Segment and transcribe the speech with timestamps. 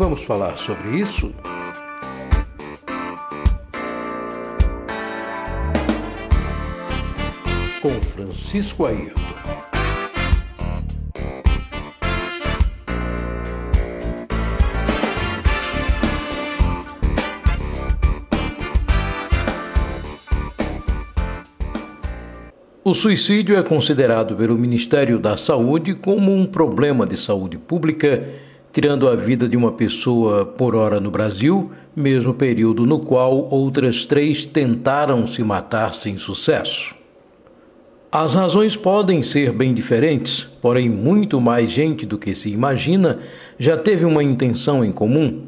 [0.00, 1.30] Vamos falar sobre isso?
[7.82, 9.20] Com Francisco Ayrton.
[22.82, 28.26] O suicídio é considerado pelo Ministério da Saúde como um problema de saúde pública,
[28.72, 34.06] tirando a vida de uma pessoa por hora no Brasil, mesmo período no qual outras
[34.06, 36.94] três tentaram se matar sem sucesso.
[38.12, 43.20] As razões podem ser bem diferentes, porém, muito mais gente do que se imagina
[43.56, 45.44] já teve uma intenção em comum.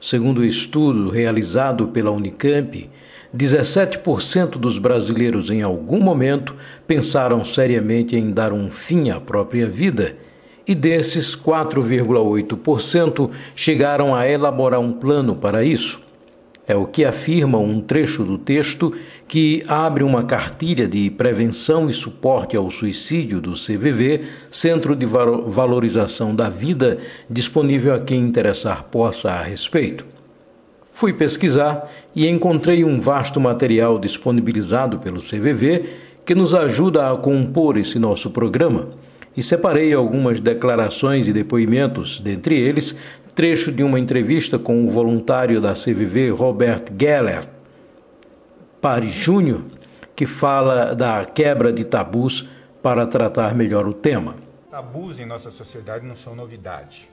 [0.00, 2.88] Segundo o estudo realizado pela Unicamp,
[3.36, 6.54] 17% dos brasileiros em algum momento
[6.86, 10.16] pensaram seriamente em dar um fim à própria vida,
[10.66, 16.04] e desses, 4,8% chegaram a elaborar um plano para isso.
[16.68, 18.92] É o que afirma um trecho do texto
[19.28, 26.34] que abre uma cartilha de prevenção e suporte ao suicídio do CVV, Centro de Valorização
[26.34, 26.98] da Vida,
[27.30, 30.04] disponível a quem interessar possa a respeito.
[30.92, 35.84] Fui pesquisar e encontrei um vasto material disponibilizado pelo CVV
[36.24, 38.88] que nos ajuda a compor esse nosso programa
[39.36, 42.96] e separei algumas declarações e depoimentos, dentre eles,
[43.34, 47.46] trecho de uma entrevista com o voluntário da CVV, Robert Geller,
[48.80, 49.62] Paris Júnior,
[50.14, 52.48] que fala da quebra de tabus
[52.82, 54.36] para tratar melhor o tema.
[54.70, 57.10] Tabus em nossa sociedade não são novidade.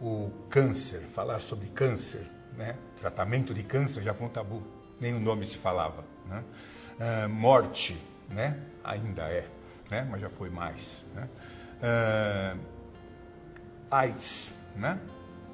[0.00, 2.22] O câncer, falar sobre câncer,
[2.56, 2.76] né?
[3.00, 4.62] tratamento de câncer já foi um tabu,
[5.00, 6.04] nem o nome se falava.
[6.28, 6.44] Né?
[7.00, 7.96] Uh, morte,
[8.30, 8.58] né?
[8.84, 9.44] ainda é,
[9.90, 10.06] né?
[10.08, 11.04] mas já foi mais.
[11.14, 11.28] Né?
[11.84, 12.58] Uh,
[13.90, 14.98] AIDS, né?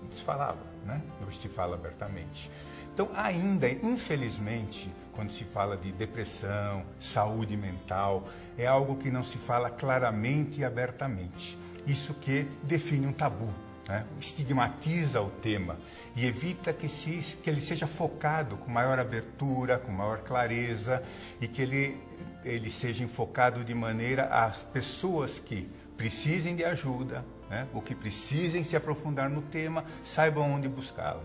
[0.00, 1.02] não se falava, né?
[1.26, 2.50] hoje se fala abertamente.
[2.94, 9.38] Então, ainda, infelizmente, quando se fala de depressão, saúde mental, é algo que não se
[9.38, 11.58] fala claramente e abertamente.
[11.86, 13.52] Isso que define um tabu
[13.90, 14.06] né?
[14.20, 15.76] estigmatiza o tema
[16.14, 21.02] e evita que, se, que ele seja focado com maior abertura, com maior clareza
[21.40, 22.00] e que ele,
[22.44, 25.68] ele seja enfocado de maneira às pessoas que
[26.00, 27.66] precisem de ajuda, né?
[27.74, 31.20] ou que precisem se aprofundar no tema, saibam onde buscá-la.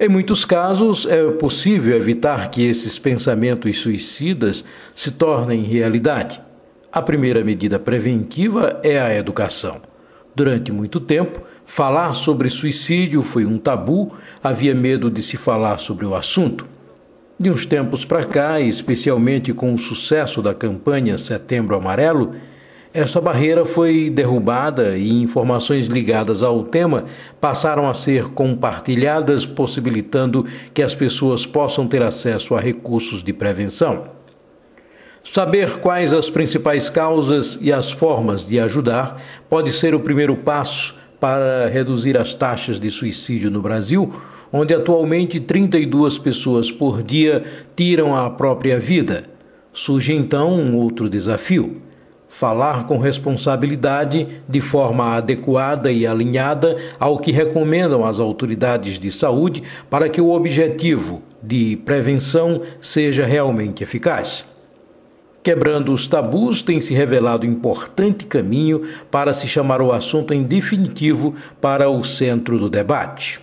[0.00, 6.42] Em muitos casos, é possível evitar que esses pensamentos suicidas se tornem realidade.
[6.90, 9.80] A primeira medida preventiva é a educação.
[10.34, 16.04] Durante muito tempo, Falar sobre suicídio foi um tabu, havia medo de se falar sobre
[16.04, 16.66] o assunto.
[17.38, 22.34] De uns tempos para cá, especialmente com o sucesso da campanha Setembro Amarelo,
[22.94, 27.06] essa barreira foi derrubada e informações ligadas ao tema
[27.40, 34.04] passaram a ser compartilhadas, possibilitando que as pessoas possam ter acesso a recursos de prevenção.
[35.24, 40.96] Saber quais as principais causas e as formas de ajudar pode ser o primeiro passo
[41.18, 44.12] para reduzir as taxas de suicídio no Brasil,
[44.52, 49.24] onde atualmente 32 pessoas por dia tiram a própria vida.
[49.72, 51.80] Surge então um outro desafio:
[52.32, 59.62] falar com responsabilidade, de forma adequada e alinhada ao que recomendam as autoridades de saúde,
[59.90, 64.46] para que o objetivo de prevenção seja realmente eficaz.
[65.42, 71.36] Quebrando os tabus tem se revelado importante caminho para se chamar o assunto em definitivo
[71.60, 73.42] para o centro do debate.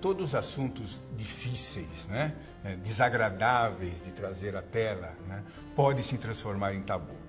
[0.00, 2.32] Todos os assuntos difíceis, né,
[2.64, 5.42] é, desagradáveis de trazer à tela, né,
[5.76, 7.25] podem se transformar em tabu.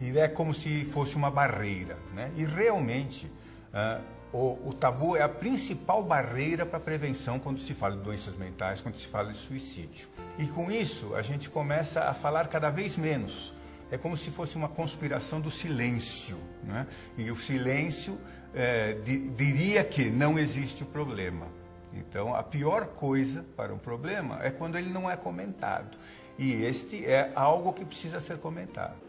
[0.00, 1.96] E é como se fosse uma barreira.
[2.14, 2.30] Né?
[2.36, 3.26] E realmente,
[3.72, 8.02] uh, o, o, tabu é a principal barreira para a prevenção quando se fala de
[8.02, 10.08] doenças mentais, quando se fala de suicídio.
[10.38, 13.54] E com isso, a gente começa a falar cada vez menos.
[13.90, 16.38] É como se fosse uma conspiração do silêncio.
[16.62, 16.86] Né?
[17.16, 18.18] E o silêncio
[18.54, 21.46] é, di, diria que não existe o problema.
[21.94, 25.98] Então, a pior coisa para um problema é quando ele não é comentado.
[26.38, 29.07] E este é algo que precisa ser comentado.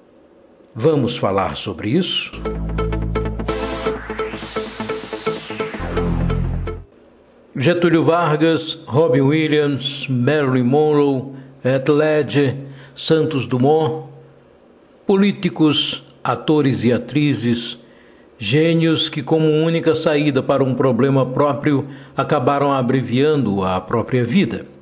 [0.76, 2.32] Vamos falar sobre isso?
[7.56, 11.34] Getúlio Vargas, Robin Williams, Marilyn Monroe,
[11.66, 12.56] Heath Ledger,
[12.96, 14.08] Santos Dumont,
[15.06, 17.80] políticos, atores e atrizes,
[18.38, 24.79] gênios que, como única saída para um problema próprio, acabaram abreviando a própria vida.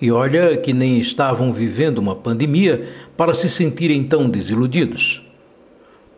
[0.00, 5.22] E olha que nem estavam vivendo uma pandemia para se sentirem tão desiludidos.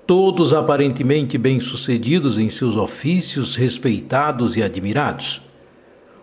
[0.06, 5.43] Todos aparentemente bem-sucedidos em seus ofícios, respeitados e admirados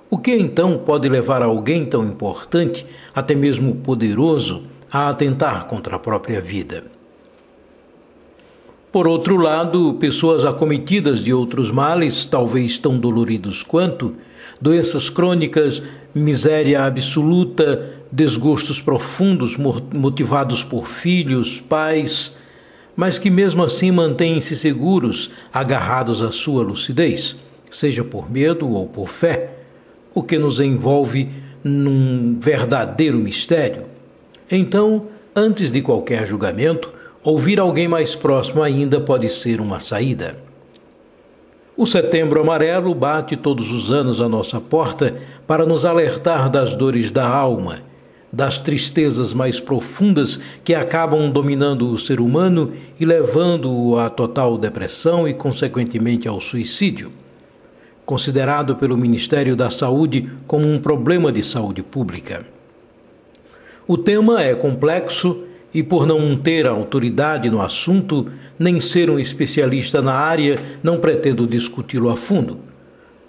[0.09, 5.99] O que então pode levar alguém tão importante, até mesmo poderoso, a atentar contra a
[5.99, 6.85] própria vida?
[8.91, 14.15] Por outro lado, pessoas acometidas de outros males, talvez tão doloridos quanto,
[14.59, 15.83] doenças crônicas,
[16.13, 22.37] miséria absoluta, desgostos profundos motivados por filhos, pais,
[22.95, 27.35] mas que mesmo assim mantêm-se seguros, agarrados à sua lucidez,
[27.71, 29.51] seja por medo ou por fé,
[30.13, 31.29] o que nos envolve
[31.63, 33.85] num verdadeiro mistério.
[34.51, 36.91] Então, antes de qualquer julgamento,
[37.23, 40.48] ouvir alguém mais próximo ainda pode ser uma saída.
[41.81, 45.15] O Setembro Amarelo bate todos os anos à nossa porta
[45.47, 47.79] para nos alertar das dores da alma,
[48.33, 55.25] das tristezas mais profundas que acabam dominando o ser humano e levando-o à total depressão
[55.25, 57.13] e, consequentemente, ao suicídio.
[58.05, 62.45] Considerado pelo Ministério da Saúde como um problema de saúde pública.
[63.87, 70.01] O tema é complexo e por não ter autoridade no assunto, nem ser um especialista
[70.01, 72.59] na área, não pretendo discuti-lo a fundo.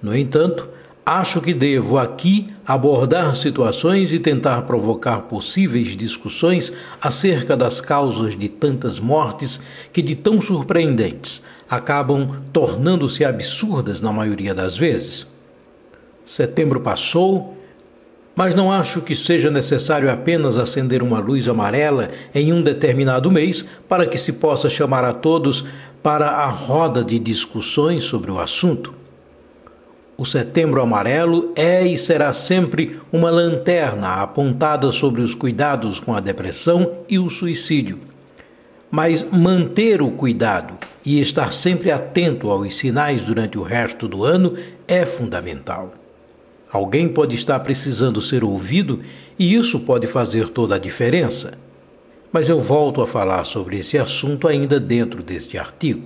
[0.02, 0.68] No entanto,
[1.04, 8.48] acho que devo aqui abordar situações e tentar provocar possíveis discussões acerca das causas de
[8.48, 9.60] tantas mortes
[9.92, 15.26] que, de tão surpreendentes, acabam tornando-se absurdas na maioria das vezes.
[16.24, 17.59] Setembro passou
[18.40, 23.66] mas não acho que seja necessário apenas acender uma luz amarela em um determinado mês
[23.86, 25.66] para que se possa chamar a todos
[26.02, 28.94] para a roda de discussões sobre o assunto.
[30.16, 36.20] O Setembro Amarelo é e será sempre uma lanterna apontada sobre os cuidados com a
[36.20, 38.00] depressão e o suicídio.
[38.90, 44.54] Mas manter o cuidado e estar sempre atento aos sinais durante o resto do ano
[44.88, 45.92] é fundamental.
[46.72, 49.00] Alguém pode estar precisando ser ouvido
[49.38, 51.54] e isso pode fazer toda a diferença.
[52.32, 56.02] Mas eu volto a falar sobre esse assunto ainda dentro deste artigo.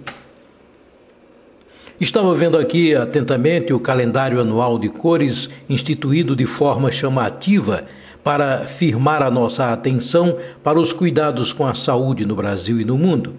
[2.00, 7.84] Estava vendo aqui atentamente o calendário anual de cores instituído de forma chamativa
[8.24, 12.96] para firmar a nossa atenção para os cuidados com a saúde no Brasil e no
[12.96, 13.34] mundo.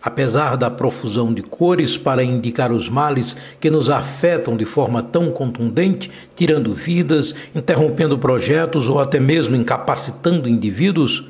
[0.00, 5.30] Apesar da profusão de cores para indicar os males que nos afetam de forma tão
[5.30, 11.24] contundente, tirando vidas, interrompendo projetos ou até mesmo incapacitando indivíduos,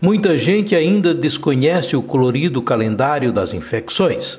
[0.00, 4.38] muita gente ainda desconhece o colorido calendário das infecções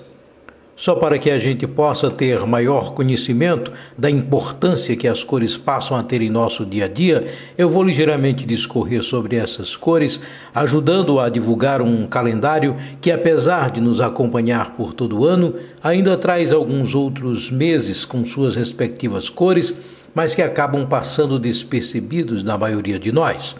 [0.76, 5.96] só para que a gente possa ter maior conhecimento da importância que as cores passam
[5.96, 7.28] a ter em nosso dia a dia,
[7.58, 10.20] eu vou ligeiramente discorrer sobre essas cores,
[10.54, 16.18] ajudando a divulgar um calendário que, apesar de nos acompanhar por todo o ano, ainda
[16.18, 19.74] traz alguns outros meses com suas respectivas cores,
[20.14, 23.56] mas que acabam passando despercebidos na maioria de nós.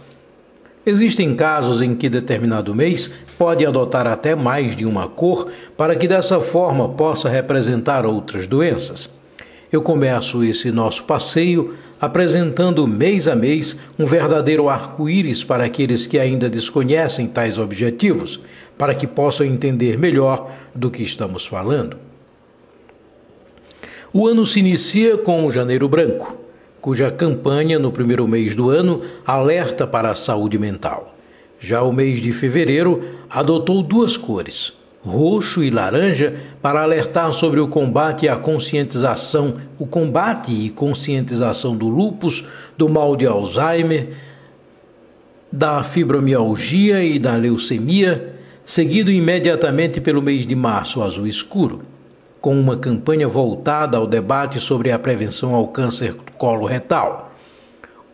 [0.84, 6.08] Existem casos em que determinado mês pode adotar até mais de uma cor para que
[6.08, 9.08] dessa forma possa representar outras doenças.
[9.72, 16.18] Eu começo esse nosso passeio apresentando mês a mês um verdadeiro arco-íris para aqueles que
[16.18, 18.42] ainda desconhecem tais objetivos,
[18.76, 21.98] para que possam entender melhor do que estamos falando.
[24.12, 26.42] O ano se inicia com o Janeiro Branco
[26.82, 31.16] cuja campanha no primeiro mês do ano alerta para a saúde mental.
[31.60, 34.74] Já o mês de fevereiro adotou duas cores,
[35.04, 41.78] roxo e laranja, para alertar sobre o combate e a conscientização, o combate e conscientização
[41.78, 42.44] do lupus,
[42.76, 44.10] do mal de Alzheimer,
[45.52, 48.36] da fibromialgia e da leucemia,
[48.66, 51.92] seguido imediatamente pelo mês de março azul escuro
[52.42, 57.32] com uma campanha voltada ao debate sobre a prevenção ao câncer colo retal.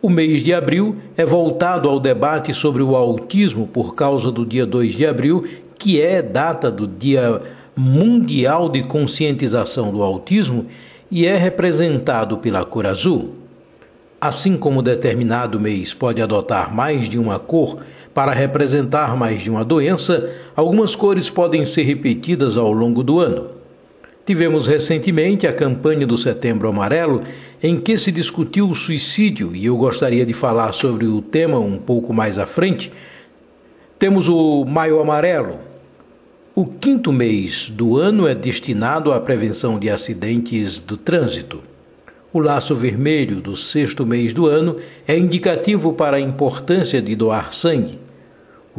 [0.02, 4.66] O mês de abril é voltado ao debate sobre o autismo por causa do dia
[4.66, 5.44] 2 de abril,
[5.76, 7.40] que é data do Dia
[7.74, 10.66] Mundial de Conscientização do Autismo
[11.10, 13.34] e é representado pela cor azul.
[14.20, 17.78] Assim como determinado mês pode adotar mais de uma cor
[18.12, 23.57] para representar mais de uma doença, algumas cores podem ser repetidas ao longo do ano.
[24.28, 27.22] Tivemos recentemente a campanha do Setembro Amarelo,
[27.62, 31.78] em que se discutiu o suicídio, e eu gostaria de falar sobre o tema um
[31.78, 32.92] pouco mais à frente.
[33.98, 35.58] Temos o Maio Amarelo.
[36.54, 41.62] O quinto mês do ano é destinado à prevenção de acidentes do trânsito.
[42.30, 47.54] O laço vermelho do sexto mês do ano é indicativo para a importância de doar
[47.54, 47.98] sangue.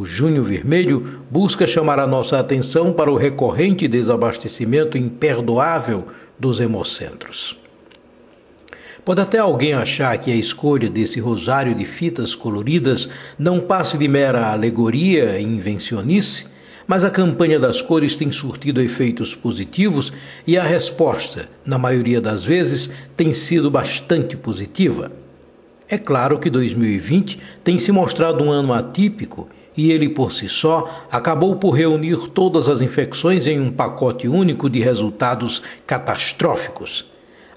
[0.00, 6.06] O Junho Vermelho busca chamar a nossa atenção para o recorrente desabastecimento imperdoável
[6.38, 7.54] dos hemocentros.
[9.04, 14.08] Pode até alguém achar que a escolha desse rosário de fitas coloridas não passe de
[14.08, 16.46] mera alegoria e invencionice,
[16.86, 20.14] mas a campanha das cores tem surtido efeitos positivos
[20.46, 25.12] e a resposta, na maioria das vezes, tem sido bastante positiva.
[25.86, 29.46] É claro que 2020 tem se mostrado um ano atípico
[29.76, 34.68] e ele por si só acabou por reunir todas as infecções em um pacote único
[34.68, 37.06] de resultados catastróficos.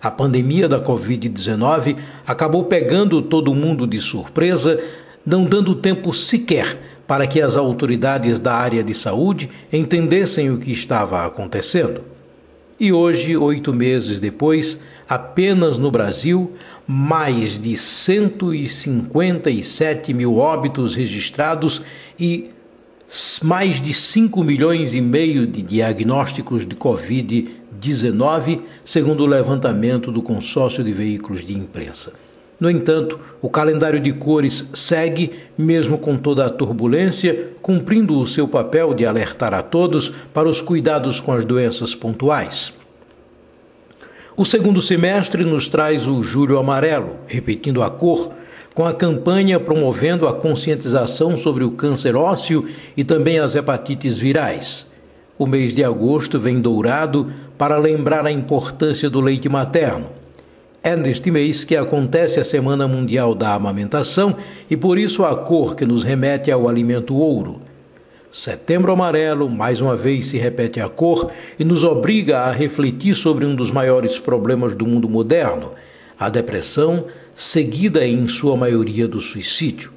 [0.01, 4.79] A pandemia da Covid-19 acabou pegando todo mundo de surpresa,
[5.25, 6.77] não dando tempo sequer
[7.07, 12.01] para que as autoridades da área de saúde entendessem o que estava acontecendo.
[12.79, 16.53] E hoje, oito meses depois, apenas no Brasil,
[16.87, 21.83] mais de 157 mil óbitos registrados
[22.19, 22.49] e
[23.43, 30.83] mais de 5 milhões e meio de diagnósticos de Covid-19, segundo o levantamento do consórcio
[30.83, 32.11] de veículos de imprensa.
[32.59, 38.47] No entanto, o calendário de cores segue, mesmo com toda a turbulência, cumprindo o seu
[38.47, 42.73] papel de alertar a todos para os cuidados com as doenças pontuais.
[44.35, 48.31] O segundo semestre nos traz o Julho Amarelo, repetindo a cor,
[48.73, 54.87] com a campanha promovendo a conscientização sobre o câncer ósseo e também as hepatites virais.
[55.37, 60.09] O mês de agosto vem dourado para lembrar a importância do leite materno.
[60.81, 64.35] É neste mês que acontece a Semana Mundial da Amamentação
[64.67, 67.61] e por isso a cor que nos remete ao alimento ouro.
[68.33, 73.45] Setembro Amarelo, mais uma vez se repete a cor e nos obriga a refletir sobre
[73.45, 75.73] um dos maiores problemas do mundo moderno,
[76.19, 79.91] a depressão, seguida em sua maioria do suicídio.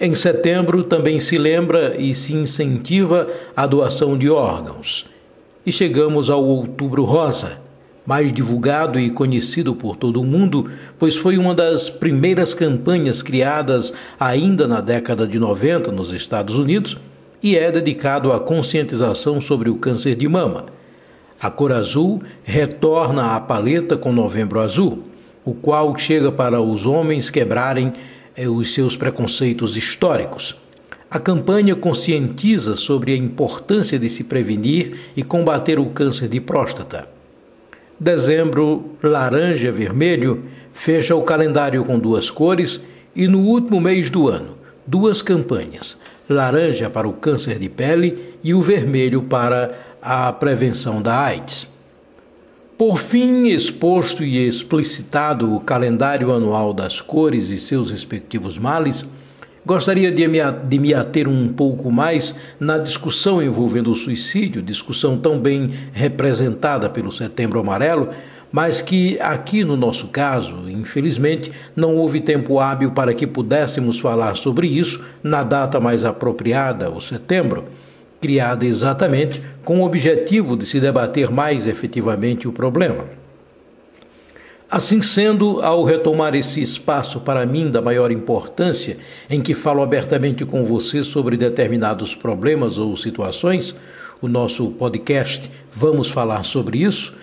[0.00, 5.04] Em setembro também se lembra e se incentiva a doação de órgãos.
[5.66, 7.58] E chegamos ao Outubro Rosa,
[8.06, 13.92] mais divulgado e conhecido por todo o mundo, pois foi uma das primeiras campanhas criadas
[14.18, 16.96] ainda na década de 90 nos Estados Unidos
[17.46, 20.66] e é dedicado à conscientização sobre o câncer de mama.
[21.40, 25.04] A cor azul retorna à paleta com Novembro Azul,
[25.44, 27.92] o qual chega para os homens quebrarem
[28.36, 30.56] eh, os seus preconceitos históricos.
[31.08, 37.08] A campanha conscientiza sobre a importância de se prevenir e combater o câncer de próstata.
[38.00, 42.80] Dezembro laranja vermelho fecha o calendário com duas cores
[43.14, 45.96] e no último mês do ano, duas campanhas
[46.28, 51.66] laranja para o câncer de pele e o vermelho para a prevenção da AIDS.
[52.78, 59.02] Por fim, exposto e explicitado o calendário anual das cores e seus respectivos males,
[59.64, 65.16] gostaria de me, de me ater um pouco mais na discussão envolvendo o suicídio, discussão
[65.16, 68.10] tão bem representada pelo Setembro Amarelo,
[68.50, 74.36] mas que aqui no nosso caso, infelizmente, não houve tempo hábil para que pudéssemos falar
[74.36, 77.64] sobre isso na data mais apropriada, o setembro,
[78.20, 83.04] criada exatamente com o objetivo de se debater mais efetivamente o problema.
[84.68, 88.98] Assim sendo, ao retomar esse espaço para mim da maior importância,
[89.30, 93.76] em que falo abertamente com você sobre determinados problemas ou situações,
[94.20, 97.14] o nosso podcast Vamos Falar sobre Isso,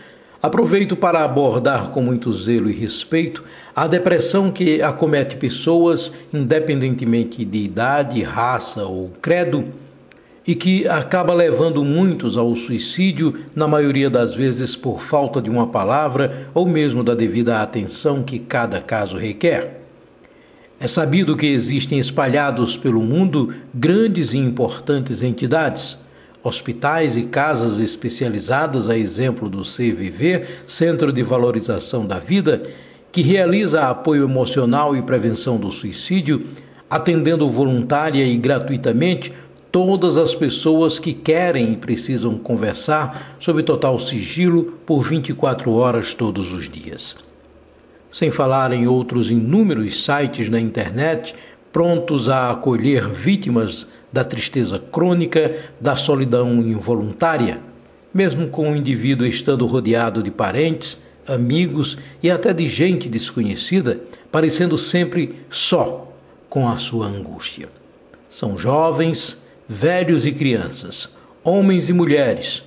[0.43, 7.59] Aproveito para abordar com muito zelo e respeito a depressão que acomete pessoas, independentemente de
[7.59, 9.63] idade, raça ou credo,
[10.45, 15.67] e que acaba levando muitos ao suicídio, na maioria das vezes por falta de uma
[15.67, 19.79] palavra ou mesmo da devida atenção que cada caso requer.
[20.77, 26.02] É sabido que existem espalhados pelo mundo grandes e importantes entidades
[26.43, 32.69] hospitais e casas especializadas, a exemplo do CVV, Centro de Valorização da Vida,
[33.11, 36.45] que realiza apoio emocional e prevenção do suicídio,
[36.89, 39.31] atendendo voluntária e gratuitamente
[39.71, 46.51] todas as pessoas que querem e precisam conversar sob total sigilo por 24 horas todos
[46.51, 47.15] os dias.
[48.11, 51.33] Sem falar em outros inúmeros sites na internet
[51.71, 57.59] prontos a acolher vítimas da tristeza crônica, da solidão involuntária,
[58.13, 63.99] mesmo com o indivíduo estando rodeado de parentes, amigos e até de gente desconhecida,
[64.31, 66.13] parecendo sempre só
[66.47, 67.67] com a sua angústia.
[68.29, 71.09] São jovens, velhos e crianças,
[71.43, 72.63] homens e mulheres,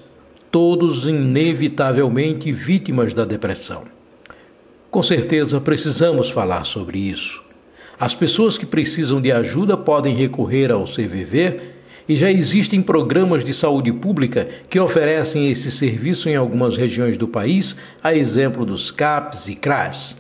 [0.51, 3.85] todos inevitavelmente vítimas da depressão.
[4.91, 7.46] Com certeza precisamos falar sobre isso.
[7.99, 11.61] As pessoas que precisam de ajuda podem recorrer ao CVV
[12.07, 17.27] e já existem programas de saúde pública que oferecem esse serviço em algumas regiões do
[17.27, 20.17] país, a exemplo dos CAPs e CRAS.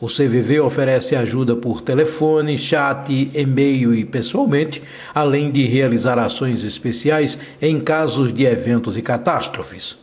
[0.00, 4.82] O CVV oferece ajuda por telefone, chat, e-mail e pessoalmente,
[5.12, 9.98] além de realizar ações especiais em casos de eventos e catástrofes.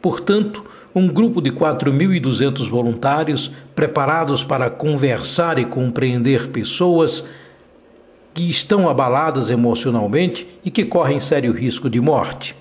[0.00, 0.64] Portanto,
[0.98, 7.24] um grupo de 4.200 voluntários preparados para conversar e compreender pessoas
[8.34, 12.56] que estão abaladas emocionalmente e que correm sério risco de morte.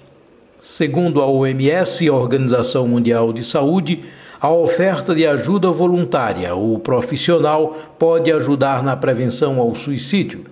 [0.60, 4.04] Segundo a OMS, a Organização Mundial de Saúde,
[4.40, 10.46] a oferta de ajuda voluntária ou profissional pode ajudar na prevenção ao suicídio.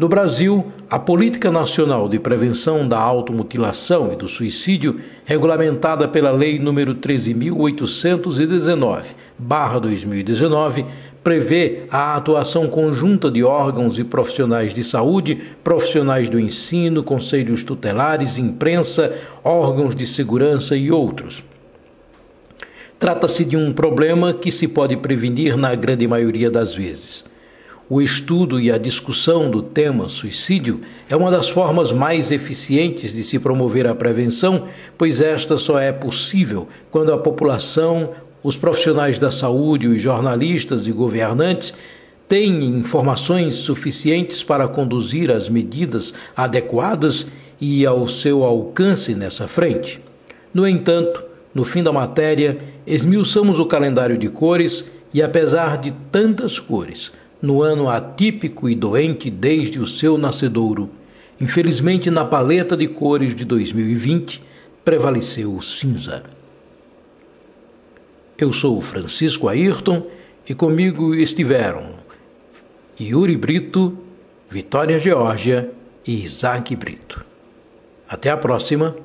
[0.00, 6.58] No Brasil, a Política Nacional de Prevenção da Automutilação e do Suicídio, regulamentada pela Lei
[6.58, 6.94] nº
[9.38, 10.86] 13.819-2019,
[11.22, 18.38] prevê a atuação conjunta de órgãos e profissionais de saúde, profissionais do ensino, conselhos tutelares,
[18.38, 19.14] imprensa,
[19.44, 21.44] órgãos de segurança e outros.
[22.98, 27.28] Trata-se de um problema que se pode prevenir na grande maioria das vezes.
[27.92, 33.24] O estudo e a discussão do tema suicídio é uma das formas mais eficientes de
[33.24, 38.10] se promover a prevenção, pois esta só é possível quando a população,
[38.44, 41.74] os profissionais da saúde, os jornalistas e governantes
[42.28, 47.26] têm informações suficientes para conduzir as medidas adequadas
[47.60, 50.00] e ao seu alcance nessa frente.
[50.54, 52.56] No entanto, no fim da matéria,
[52.86, 59.30] esmiuçamos o calendário de cores e, apesar de tantas cores, no ano atípico e doente
[59.30, 60.90] desde o seu nascedouro,
[61.40, 64.42] infelizmente na paleta de cores de 2020
[64.84, 66.24] prevaleceu o cinza.
[68.36, 70.06] Eu sou Francisco Ayrton
[70.48, 71.94] e comigo estiveram
[72.98, 73.96] Yuri Brito,
[74.48, 75.70] Vitória Geórgia
[76.06, 77.24] e Isaac Brito.
[78.08, 78.96] Até a próxima